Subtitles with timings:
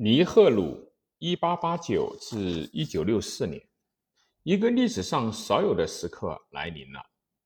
[0.00, 2.38] 尼赫鲁（一八八九至
[2.72, 3.60] 一九六四年），
[4.44, 7.00] 一个历史上少有的时刻来临了。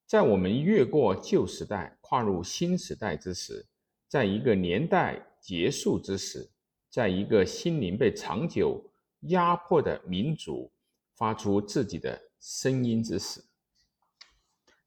[0.04, 3.66] 在我们越过旧时代，跨入新时代之时，
[4.06, 6.46] 在一个年代结束之时，
[6.90, 8.84] 在一个心灵被长久
[9.20, 10.70] 压迫的民族
[11.16, 13.42] 发出自己的声音之时，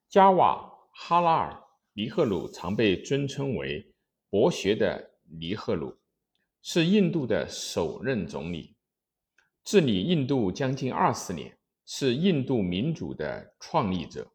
[0.07, 1.51] 加瓦哈拉尔·
[1.93, 3.91] 尼赫鲁常被尊称为
[4.29, 5.97] “博学的尼赫鲁”。
[6.67, 8.75] 是印度的首任总理，
[9.63, 14.27] 治理印度将近二十年，是印度民主的创立者。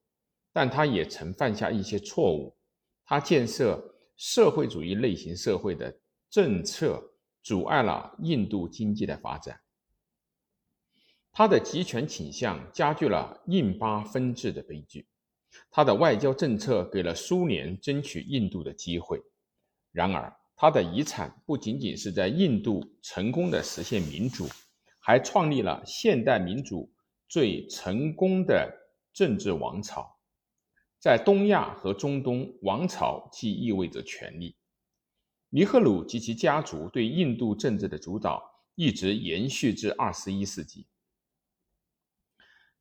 [0.52, 2.56] 但他也曾犯下一些错误。
[3.04, 5.98] 他建设社会主义类型社会的
[6.30, 7.02] 政策
[7.42, 9.60] 阻碍了印度经济的发展。
[11.32, 15.08] 他的集权倾向加剧了印巴分治的悲剧。
[15.68, 19.20] 他的外交政策给了苏联争取印度的机会。
[19.90, 24.46] 然而，他的遗产不仅仅是在印度成功的实现民主，
[24.98, 26.92] 还创立了现代民主
[27.30, 28.70] 最成功的
[29.10, 30.20] 政治王朝。
[30.98, 34.54] 在东亚和中东，王朝既意味着权力。
[35.48, 38.42] 尼赫鲁及其家族对印度政治的主导
[38.74, 40.86] 一直延续至二十一世纪。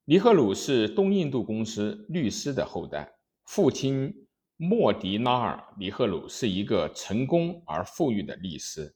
[0.03, 3.13] 尼赫鲁是东印度公司律师的后代，
[3.45, 4.27] 父亲。
[4.61, 8.93] 莫迪拉尔·尼赫鲁是一个成功而富裕的律师。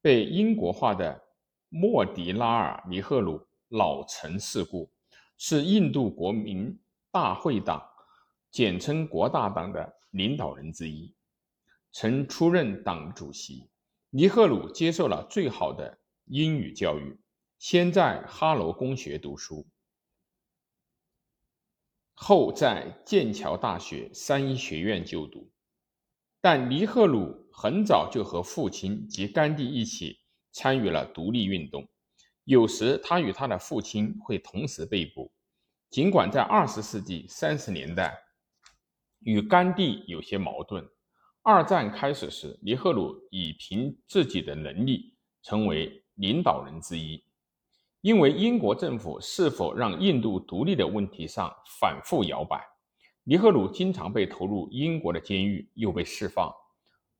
[0.00, 1.22] 被英国化的
[1.68, 4.90] 莫迪拉尔·尼赫鲁老成世故，
[5.36, 6.74] 是印度国民
[7.10, 7.86] 大会党
[8.50, 11.14] （简称国大党）的领导人之一，
[11.92, 13.68] 曾出任党主席。
[14.08, 17.20] 尼赫鲁接受了最好的英语教育，
[17.58, 19.66] 先在哈罗公学读书。
[22.24, 25.50] 后在剑桥大学三一学院就读，
[26.40, 30.20] 但尼赫鲁很早就和父亲及甘地一起
[30.52, 31.88] 参与了独立运动。
[32.44, 35.32] 有时他与他的父亲会同时被捕。
[35.90, 38.16] 尽管在二十世纪三十年代
[39.18, 40.88] 与甘地有些矛盾，
[41.42, 47.24] 二战开始时，尼赫鲁已凭自己的能力成为领导人之一。
[48.02, 51.48] 因为英国政府是否让印度独立的问题上
[51.80, 52.60] 反复摇摆，
[53.22, 56.52] 尼赫鲁经常被投入英国的监狱，又被释放。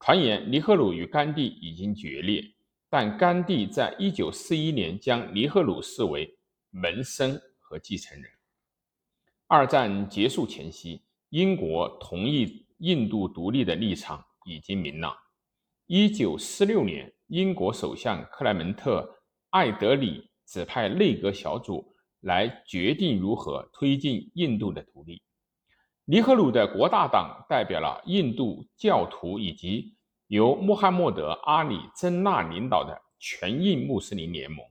[0.00, 2.42] 传言尼赫鲁与甘地已经决裂，
[2.90, 6.36] 但甘地在一九四一年将尼赫鲁视为
[6.70, 8.28] 门生和继承人。
[9.46, 15.16] 二战结束前夕，英国同意印度独立的立场已经明朗。
[15.86, 19.00] 一九四六年，英国首相克莱门特·
[19.50, 20.31] 艾德里。
[20.46, 25.22] 指派内阁小组来决定如何推进印度的独立。
[26.04, 29.94] 尼赫鲁的国大党代表了印度教徒以及
[30.26, 34.64] 由穆罕默德·阿里·真纳领导的全印穆斯林联盟。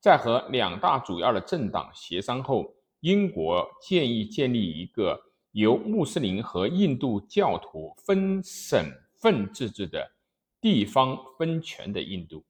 [0.00, 5.20] 在和两大主要的政党协商后，英国建议建立一个
[5.52, 8.84] 由穆斯林和印度教徒分省
[9.20, 10.08] 份自治的
[10.60, 12.44] 地方分权的印度。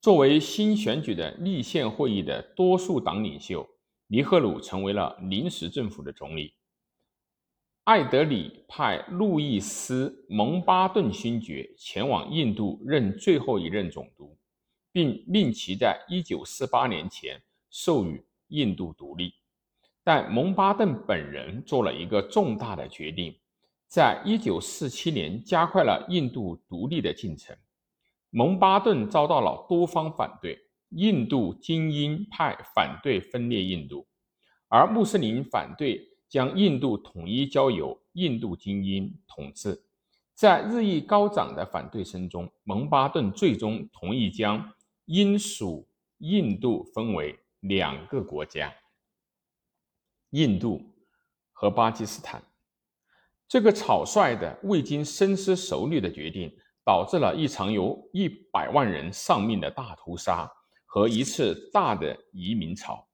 [0.00, 3.68] 作为新选举的立宪会议的多数党领袖，
[4.06, 6.54] 尼赫鲁成为了临时政府的总理。
[7.84, 14.34] 艾德里派路易斯·蒙巴顿勋爵前往印度任最后一任总督，
[14.90, 17.38] 并令其在1948年前
[17.70, 19.34] 授予印度独立。
[20.02, 23.36] 但蒙巴顿本人做了一个重大的决定，
[23.86, 27.54] 在1947年加快了印度独立的进程。
[28.30, 30.56] 蒙巴顿遭到了多方反对，
[30.90, 34.06] 印度精英派反对分裂印度，
[34.68, 39.82] 而穆斯林反对将印度统一交由印度精英统治。
[40.34, 44.72] 在日益高涨的反对声中，蒙巴顿最终同意将
[45.06, 48.72] 英属印度分为两个国家：
[50.30, 50.94] 印度
[51.52, 52.42] 和巴基斯坦。
[53.48, 56.56] 这个草率的、未经深思熟虑的决定。
[56.90, 60.50] 导致了一场有一百万人丧命的大屠杀
[60.84, 63.06] 和一次大的移民潮。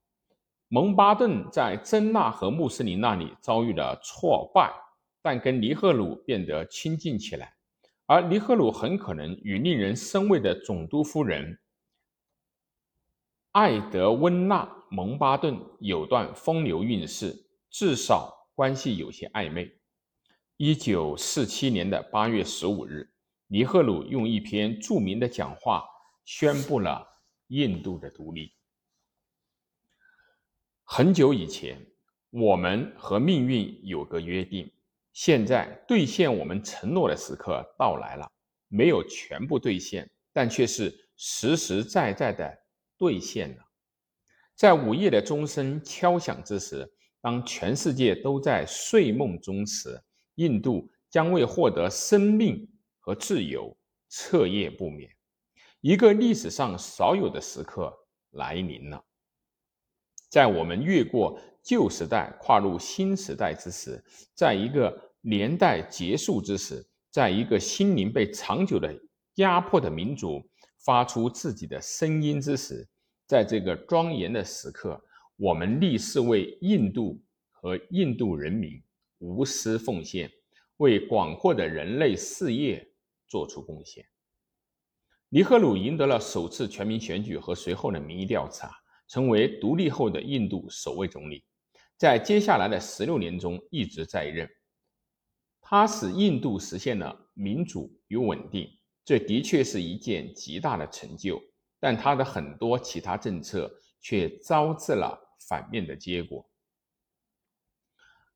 [0.69, 4.73] 蒙巴顿在真纳和穆斯林那里遭遇了挫败，
[5.20, 7.55] 但跟尼赫鲁变得亲近起来。
[8.06, 11.58] 而尼赫鲁很可能与令人生畏的总督夫人
[13.52, 19.70] 艾德温娜·蒙巴顿有段风流韵事，至少关系有些暧昧。
[20.56, 23.11] 一九四七年的八月十五日。
[23.48, 25.84] 尼赫鲁用一篇著名的讲话
[26.25, 27.06] 宣布了
[27.48, 28.52] 印度的独立。
[30.82, 31.87] 很久以前，
[32.31, 34.72] 我们和命运有个约定，
[35.12, 38.28] 现在兑现我们承诺的时刻到来了。
[38.69, 42.58] 没有全部兑现，但却是实实在在的
[42.98, 43.64] 兑现了。
[44.56, 50.02] 在午夜的钟声敲响之时，当全世界都在睡梦中时，
[50.34, 52.69] 印度将为获得生命
[53.06, 53.75] 和自由
[54.08, 55.08] 彻夜不眠。
[55.81, 57.97] 一个历史上少有的时刻
[58.32, 59.05] 来临了。
[60.29, 64.05] 在我们越过旧时代，跨入新时代之时，
[64.35, 68.93] 在一个年代结束之时，在一个心灵被长久的
[69.37, 70.44] 压迫的民族
[70.85, 72.88] 发出自己的声音之时。
[73.25, 75.00] 在这个庄严的时刻，
[75.37, 77.23] 我们立誓为印度
[77.53, 78.82] 和印度人民
[79.19, 80.29] 无私奉献，
[80.79, 82.88] 为广阔的人类事业
[83.28, 84.06] 做出贡献。
[85.28, 88.70] 尼赫鲁赢得了首次全民选举和随后的民意调查，
[89.08, 91.44] 成为独立后的印度首位总理。
[91.96, 94.49] 在接下来的十六年中一直在任，
[95.61, 98.70] 他使印度实现了民主与稳定，
[99.05, 101.43] 这的确是一件极大的成就。
[101.79, 103.70] 但他的很多其他政策
[104.00, 105.19] 却招致了
[105.49, 106.49] 反面的结果。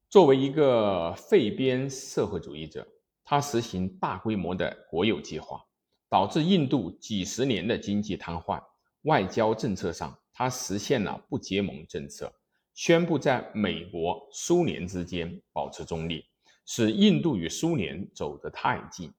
[0.09, 2.87] 作为一个废边社会主义者，
[3.25, 5.61] 他实行大规模的国有计划，
[6.09, 8.63] 导致印度几十年的经济瘫痪。
[9.03, 12.33] 外交政策上，他实现了不结盟政策，
[12.75, 16.25] 宣布在美国、苏联之间保持中立，
[16.67, 19.13] 使印度与苏联走得太近。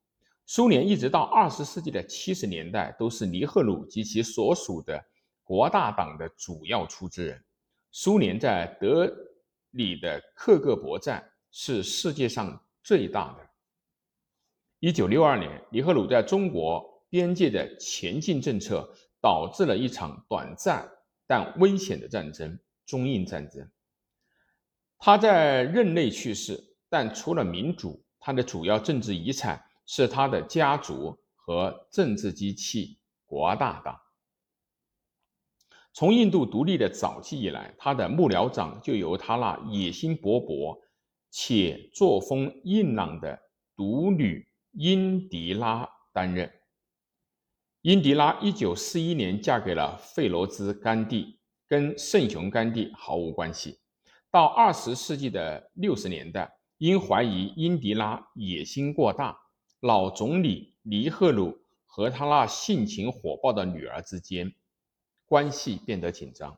[0.45, 5.01] 苏联一直到二十世纪的七十年代，都是尼赫鲁及其所属的
[5.43, 7.41] 国大党的主要出资人。
[7.91, 9.09] 苏联在德
[9.71, 13.49] 里的克格勃站是世界上最大的。
[14.81, 18.91] 一九六二年，尼赫鲁在中国边界的前进政策，
[19.21, 20.91] 导致了一场短暂
[21.27, 23.69] 但危险的战争——中印战争。
[24.97, 29.63] 他在任内去世，但除了民主，他的主要政治遗产。
[29.87, 33.99] 是他的家族和政治机器国大党。
[35.91, 40.79] 从印度独立的早期以来，他的幕僚长就由他那野心勃勃
[41.29, 43.37] 且作风硬朗的
[43.75, 46.51] 独女英迪拉担任。
[47.81, 53.79] 英迪拉一九四一年嫁给了费罗兹·甘地，跟圣雄甘地毫无关系。
[54.29, 59.37] 到二十世纪的六十年代，因怀疑英迪拉野心过大。
[59.81, 64.53] 老总理尼赫鲁和他那性情火爆的女儿之间
[65.25, 66.57] 关系变得紧张。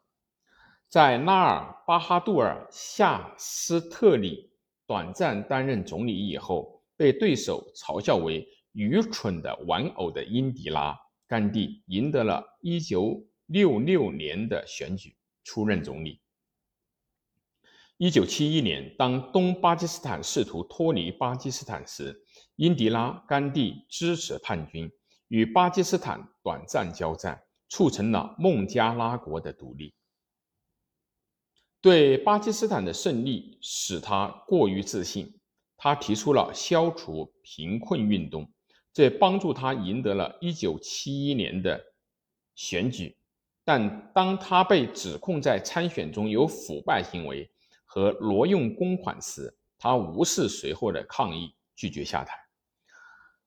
[0.90, 4.52] 在纳尔巴哈杜尔夏斯特里
[4.86, 10.94] 短暂担任总理以后，被对手嘲笑为愚蠢的玩偶的英迪拉·
[11.28, 16.22] 甘地赢得了1966年的选举，出任总理。
[17.98, 22.24] 1971年，当东巴基斯坦试图脱离巴基斯坦时，
[22.56, 24.90] 英迪拉·甘地支持叛军，
[25.28, 29.94] 与巴基斯坦短暂交战，促成了孟加拉国的独立。
[31.82, 35.38] 对巴基斯坦的胜利使他过于自信，
[35.84, 38.50] 他提出了消除贫困运动，
[38.94, 41.84] 这帮助他赢得了1971年的
[42.56, 43.18] 选举。
[43.66, 47.52] 但当他被指控在参选中有腐败行为
[47.84, 52.34] 和挪用公款时，他无视随后的抗议，拒绝下台。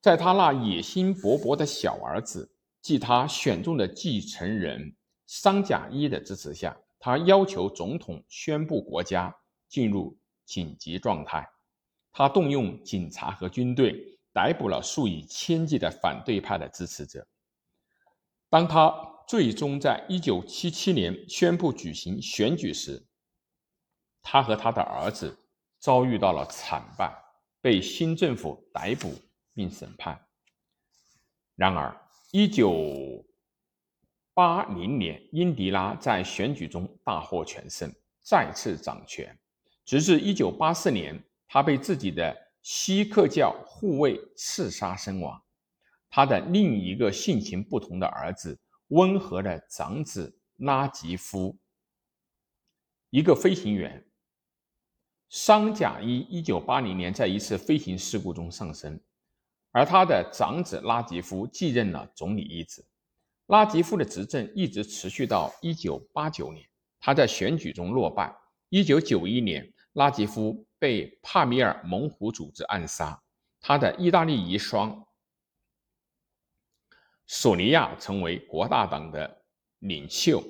[0.02, 4.94] 在他那野心勃勃的小儿子，即他选中的继承人
[5.26, 9.34] 桑贾伊的支持下，他要求总统宣布国家
[9.70, 10.14] 进入
[10.44, 11.48] 紧急状态。
[12.18, 17.26] 他动用警察和军队逮捕了数以千计的反对派的支持者。
[18.48, 18.90] 当他
[19.28, 23.06] 最终在1977年宣布举行选举时，
[24.22, 25.38] 他和他的儿子
[25.78, 27.14] 遭遇到了惨败，
[27.60, 29.14] 被新政府逮捕。
[29.56, 30.20] 并审判。
[31.54, 31.98] 然而，
[32.30, 33.24] 一九
[34.34, 39.34] 八零年，英迪拉在选举中大获全胜，再次掌权，
[39.86, 41.18] 直至一九八四年，
[41.48, 45.42] 他被自己的锡克教护卫刺杀身亡。
[46.08, 51.58] 他的另一个性情不同的儿子，温和的长子拉吉夫，
[53.10, 54.06] 一个飞行员，
[55.28, 58.98] 桑贾伊，一九八零年在一次飞行事故中丧生。
[59.72, 62.82] 而他的长子拉吉夫继任了总理一职。
[63.46, 66.66] 拉吉夫的执政一直持续到1989年，
[66.98, 68.34] 他在选举中落败。
[68.70, 73.22] 1991年，拉吉夫被帕米尔猛虎组织暗杀，
[73.60, 75.04] 他的意大利遗孀
[77.26, 79.42] 索尼娅成为国大党的
[79.80, 80.42] 领袖，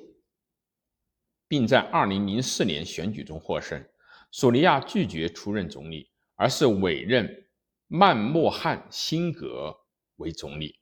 [1.47, 3.83] 并在2004年选举中获胜。
[4.31, 7.45] 索尼娅拒绝出任总理，而是委任。
[7.89, 9.73] 曼莫汉辛格
[10.17, 10.77] 为总理，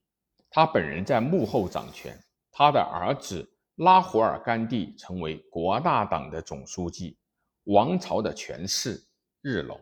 [0.49, 2.19] 他本人在幕后掌权，
[2.51, 7.15] 他的儿子拉胡尔·甘地成为国大党的总书记，
[7.65, 9.05] 王朝的权势
[9.45, 9.79] 日隆。